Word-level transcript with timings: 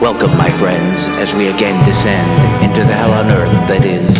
Welcome, 0.00 0.36
my 0.38 0.50
friends, 0.52 1.08
as 1.18 1.34
we 1.34 1.48
again 1.48 1.84
descend 1.84 2.62
into 2.62 2.80
the 2.86 2.94
hell 2.94 3.10
on 3.10 3.32
earth 3.32 3.50
that 3.66 3.84
is. 3.84 4.14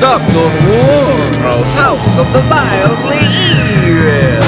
Dr. 0.00 0.50
Warnow's 0.66 1.72
House 1.74 2.18
of 2.18 2.26
the 2.32 2.42
Mildly 2.50 3.22
Evil. 3.46 4.42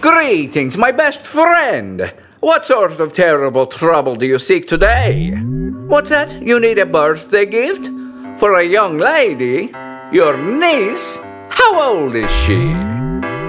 Greetings, 0.00 0.78
my 0.78 0.90
best 0.90 1.20
friend. 1.20 2.10
What 2.40 2.64
sort 2.64 2.98
of 3.00 3.12
terrible 3.12 3.66
trouble 3.66 4.16
do 4.16 4.24
you 4.24 4.38
seek 4.38 4.66
today? 4.66 5.30
What's 5.88 6.08
that? 6.08 6.40
You 6.40 6.58
need 6.58 6.78
a 6.78 6.86
birthday 6.86 7.44
gift? 7.44 7.84
For 8.40 8.58
a 8.58 8.64
young 8.64 8.96
lady? 8.96 9.74
Your 10.10 10.38
niece? 10.38 11.18
How 11.50 11.92
old 11.92 12.14
is 12.16 12.30
she? 12.30 12.93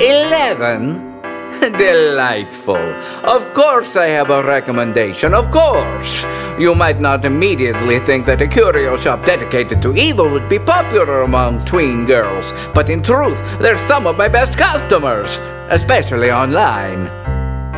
Eleven? 0.02 1.22
Delightful. 1.62 2.76
Of 3.24 3.54
course, 3.54 3.96
I 3.96 4.08
have 4.08 4.30
a 4.30 4.44
recommendation, 4.44 5.34
of 5.34 5.50
course. 5.52 6.22
You 6.60 6.76
might 6.76 7.00
not 7.00 7.24
immediately 7.24 8.00
think 8.00 8.26
that 8.26 8.42
a 8.42 8.48
curio 8.48 8.98
shop 8.98 9.26
dedicated 9.26 9.82
to 9.82 9.96
evil 9.96 10.30
would 10.30 10.50
be 10.50 10.60
popular 10.60 11.22
among 11.22 11.64
tween 11.64 12.06
girls, 12.06 12.52
but 12.74 12.90
in 12.90 13.04
truth, 13.04 13.40
they're 13.60 13.88
some 13.88 14.06
of 14.06 14.18
my 14.18 14.28
best 14.28 14.58
customers, 14.58 15.40
especially 15.70 16.30
online. 16.30 17.08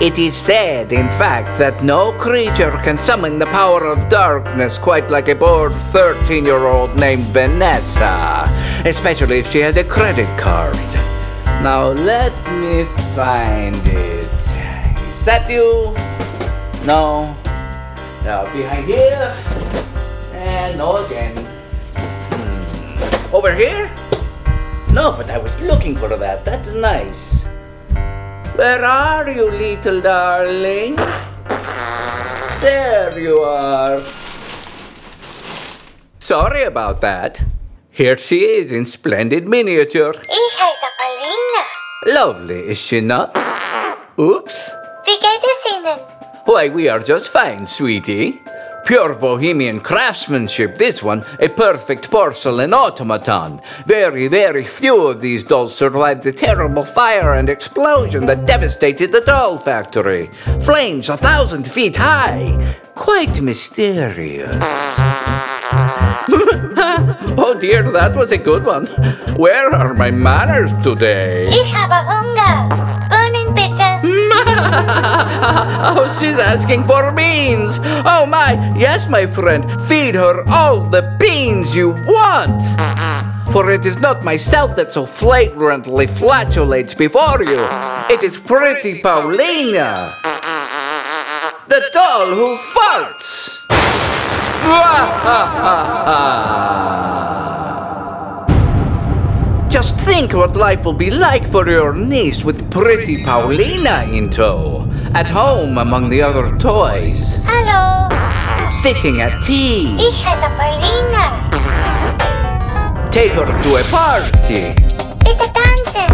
It 0.01 0.17
is 0.17 0.35
said, 0.35 0.91
in 0.91 1.09
fact, 1.11 1.59
that 1.59 1.83
no 1.83 2.13
creature 2.13 2.71
can 2.83 2.97
summon 2.97 3.37
the 3.37 3.47
power 3.47 3.85
of 3.85 4.09
darkness 4.09 4.79
quite 4.79 5.11
like 5.11 5.27
a 5.27 5.35
bored 5.35 5.73
13 5.93 6.45
year 6.45 6.65
old 6.65 6.99
named 6.99 7.25
Vanessa, 7.25 8.47
especially 8.85 9.37
if 9.37 9.51
she 9.51 9.59
has 9.59 9.77
a 9.77 9.83
credit 9.83 10.29
card. 10.39 10.96
Now, 11.63 11.89
let 11.89 12.33
me 12.51 12.85
find 13.15 13.75
it. 13.87 14.29
Is 14.29 15.23
that 15.25 15.49
you? 15.49 15.91
No. 16.85 17.35
Now, 18.23 18.45
behind 18.53 18.85
here. 18.85 19.35
And 20.33 20.77
no 20.77 21.03
again. 21.03 21.35
Hmm. 21.97 23.35
Over 23.35 23.55
here? 23.55 23.89
No, 24.93 25.13
but 25.17 25.29
I 25.29 25.39
was 25.39 25.59
looking 25.59 25.95
for 25.97 26.09
that. 26.15 26.45
That's 26.45 26.73
nice. 26.73 27.43
Where 28.55 28.85
are 28.85 29.29
you, 29.29 29.49
little 29.49 29.99
darling? 29.99 30.95
There 32.61 33.19
you 33.19 33.37
are. 33.39 34.01
Sorry 36.19 36.63
about 36.63 37.01
that. 37.01 37.41
Here 37.91 38.17
she 38.17 38.45
is 38.45 38.71
in 38.71 38.85
splendid 38.85 39.47
miniature. 39.47 40.13
Lovely, 42.05 42.67
is 42.69 42.77
she 42.77 43.01
not? 43.01 43.35
Oops. 44.19 44.71
wie 45.05 45.17
geht 45.19 45.43
es 45.43 45.73
Ihnen? 45.73 45.99
Why, 46.45 46.69
we 46.69 46.87
are 46.89 46.99
just 46.99 47.27
fine, 47.29 47.65
sweetie. 47.65 48.41
Pure 48.85 49.15
bohemian 49.15 49.81
craftsmanship, 49.81 50.77
this 50.77 51.03
one, 51.03 51.25
a 51.41 51.49
perfect 51.49 52.09
porcelain 52.09 52.73
automaton. 52.73 53.59
Very, 53.85 54.29
very 54.29 54.63
few 54.63 55.07
of 55.07 55.19
these 55.19 55.43
dolls 55.43 55.75
survived 55.75 56.23
the 56.23 56.31
terrible 56.31 56.85
fire 56.85 57.33
and 57.33 57.49
explosion 57.49 58.25
that 58.27 58.45
devastated 58.45 59.11
the 59.11 59.19
doll 59.21 59.57
factory. 59.57 60.31
Flames 60.61 61.09
a 61.09 61.17
thousand 61.17 61.69
feet 61.69 61.97
high. 61.97 62.77
Quite 62.95 63.41
mysterious. 63.41 64.63
oh 67.39 67.55
dear, 67.57 67.89
that 67.91 68.13
was 68.15 68.31
a 68.31 68.37
good 68.37 68.65
one. 68.65 68.85
Where 69.37 69.69
are 69.73 69.93
my 69.93 70.11
manners 70.11 70.73
today? 70.83 71.47
Ich 71.47 71.71
habe 71.73 71.95
Hunger. 72.03 72.67
Bohnen 73.07 73.53
bitte. 73.55 74.01
oh, 75.87 76.17
she's 76.19 76.37
asking 76.37 76.83
for 76.83 77.11
beans. 77.13 77.79
Oh 78.03 78.25
my, 78.25 78.75
yes, 78.75 79.07
my 79.07 79.25
friend, 79.25 79.63
feed 79.87 80.15
her 80.15 80.43
all 80.51 80.81
the 80.81 81.15
beans 81.17 81.73
you 81.73 81.91
want. 82.05 82.61
For 83.53 83.71
it 83.71 83.85
is 83.85 83.97
not 83.99 84.25
myself 84.25 84.75
that 84.75 84.91
so 84.91 85.05
flagrantly 85.05 86.07
flatulates 86.07 86.93
before 86.93 87.41
you. 87.41 87.63
It 88.09 88.21
is 88.21 88.37
pretty 88.37 89.01
Paulina, 89.01 90.13
the 91.67 91.81
doll 91.93 92.27
who 92.35 92.57
farts. 92.75 93.66
Just 99.69 99.95
think 99.99 100.33
what 100.33 100.55
life 100.55 100.83
will 100.85 100.93
be 100.93 101.11
like 101.11 101.45
for 101.47 101.67
your 101.69 101.93
niece 101.93 102.43
with 102.43 102.69
pretty 102.71 103.23
Paulina 103.23 104.05
in 104.11 104.29
tow. 104.29 104.87
At 105.13 105.27
home 105.27 105.77
among 105.77 106.09
the 106.09 106.21
other 106.21 106.57
toys. 106.57 107.19
Hello. 107.45 108.07
Sitting 108.81 109.21
at 109.21 109.33
tea. 109.45 109.95
Hija 109.99 110.33
Isabelina, 110.35 111.25
Take 113.11 113.31
her 113.33 113.45
to 113.45 113.75
a 113.75 113.83
party. 113.91 114.73
bitte 115.25 115.47
tanzen. 115.57 116.11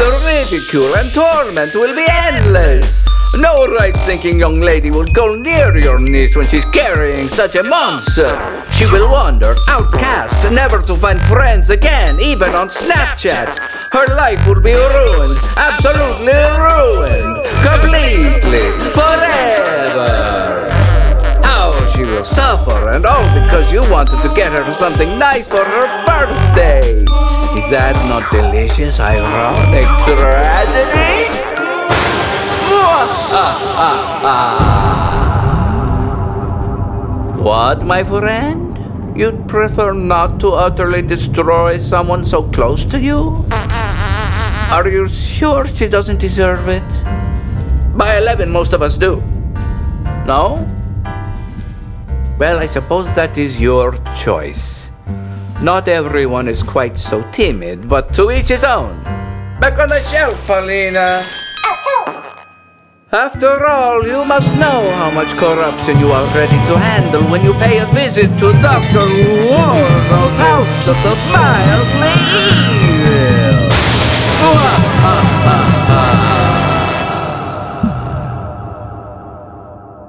The 0.00 0.08
ridicule 0.26 0.92
and 1.00 1.10
torment 1.12 1.74
will 1.74 1.94
be 1.94 2.06
endless. 2.08 2.87
No 3.36 3.66
right 3.66 3.94
thinking 3.94 4.38
young 4.38 4.60
lady 4.60 4.90
will 4.90 5.06
go 5.12 5.34
near 5.34 5.76
your 5.76 5.98
niece 6.00 6.34
when 6.34 6.46
she's 6.46 6.64
carrying 6.66 7.26
such 7.28 7.54
a 7.56 7.62
monster. 7.62 8.34
She 8.72 8.86
will 8.86 9.10
wander, 9.10 9.54
outcast, 9.68 10.52
never 10.52 10.80
to 10.82 10.96
find 10.96 11.20
friends 11.22 11.70
again, 11.70 12.18
even 12.20 12.50
on 12.54 12.68
Snapchat. 12.68 13.58
Her 13.92 14.06
life 14.16 14.44
will 14.46 14.60
be 14.60 14.72
ruined, 14.72 15.36
absolutely 15.56 16.34
ruined, 16.56 17.44
completely, 17.62 18.72
forever. 18.96 20.70
How 21.42 21.92
she 21.94 22.02
will 22.02 22.24
suffer, 22.24 22.90
and 22.90 23.04
all 23.04 23.28
because 23.40 23.70
you 23.70 23.82
wanted 23.90 24.20
to 24.22 24.34
get 24.34 24.52
her 24.52 24.72
something 24.74 25.18
nice 25.18 25.46
for 25.46 25.64
her 25.64 26.04
birthday. 26.06 27.02
Is 27.60 27.70
that 27.70 27.94
not 28.08 28.24
delicious, 28.32 28.98
ironic 28.98 29.86
tragedy? 30.06 31.77
Ah. 34.30 34.60
What, 37.40 37.86
my 37.86 38.04
friend? 38.04 38.76
You'd 39.16 39.48
prefer 39.48 39.94
not 39.94 40.38
to 40.40 40.52
utterly 40.52 41.00
destroy 41.00 41.78
someone 41.78 42.24
so 42.24 42.42
close 42.42 42.84
to 42.92 43.00
you? 43.00 43.46
Are 44.70 44.86
you 44.86 45.08
sure 45.08 45.66
she 45.66 45.88
doesn't 45.88 46.20
deserve 46.20 46.68
it? 46.68 46.84
By 47.96 48.18
11, 48.18 48.50
most 48.52 48.74
of 48.74 48.82
us 48.82 48.98
do. 48.98 49.22
No? 50.26 50.60
Well, 52.38 52.58
I 52.60 52.66
suppose 52.66 53.10
that 53.14 53.38
is 53.38 53.58
your 53.58 53.96
choice. 54.14 54.86
Not 55.62 55.88
everyone 55.88 56.48
is 56.48 56.62
quite 56.62 56.98
so 56.98 57.24
timid, 57.32 57.88
but 57.88 58.12
to 58.14 58.30
each 58.30 58.48
his 58.48 58.62
own. 58.62 59.02
Back 59.58 59.78
on 59.78 59.88
the 59.88 60.02
shelf, 60.02 60.36
Paulina. 60.46 61.24
After 63.10 63.64
all, 63.64 64.06
you 64.06 64.22
must 64.26 64.52
know 64.56 64.92
how 64.92 65.10
much 65.10 65.34
corruption 65.38 65.98
you 65.98 66.08
are 66.08 66.26
ready 66.36 66.58
to 66.68 66.76
handle 66.76 67.22
when 67.30 67.42
you 67.42 67.54
pay 67.54 67.78
a 67.78 67.86
visit 67.86 68.28
to 68.38 68.52
Dr. 68.60 69.08
Warnow's 69.48 70.36
house 70.36 70.88
of 70.88 70.96
the 71.02 71.16
mildly 71.32 72.12
evil. 72.44 73.68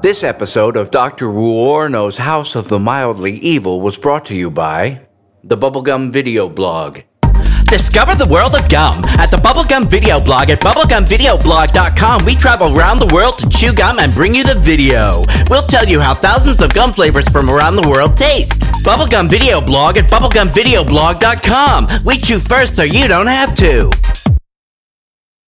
This 0.02 0.26
episode 0.26 0.76
of 0.76 0.92
Dr. 0.92 1.32
Warnow's 1.32 2.18
House 2.18 2.56
of 2.56 2.68
the 2.68 2.80
Mildly 2.80 3.38
Evil 3.38 3.80
was 3.80 3.96
brought 3.96 4.26
to 4.26 4.36
you 4.36 4.52
by 4.52 5.08
the 5.42 5.56
Bubblegum 5.56 6.12
Video 6.12 6.50
Blog. 6.50 7.00
Discover 7.70 8.16
the 8.16 8.26
world 8.26 8.56
of 8.56 8.68
gum 8.68 9.04
at 9.20 9.30
the 9.30 9.38
Bubblegum 9.38 9.92
Video 9.92 10.20
Blog 10.20 10.50
at 10.50 10.60
bubblegumvideoblog.com. 10.60 12.26
We 12.26 12.34
travel 12.34 12.76
around 12.76 12.98
the 12.98 13.14
world 13.14 13.38
to 13.38 13.48
chew 13.48 13.74
gum 13.74 14.00
and 14.00 14.12
bring 14.12 14.34
you 14.34 14.44
the 14.44 14.56
video. 14.56 15.12
We'll 15.52 15.62
tell 15.62 15.88
you 15.88 16.00
how 16.00 16.16
thousands 16.16 16.62
of 16.62 16.74
gum 16.74 16.92
flavors 16.92 17.30
from 17.30 17.48
around 17.48 17.76
the 17.76 17.88
world 17.88 18.18
taste. 18.18 18.60
Bubblegum 18.84 19.30
Video 19.30 19.62
Blog 19.62 19.98
at 19.98 20.10
bubblegumvideoblog.com. 20.10 21.88
We 22.06 22.18
chew 22.18 22.40
first 22.40 22.76
so 22.76 22.82
you 22.82 23.08
don't 23.08 23.28
have 23.28 23.54
to. 23.58 23.92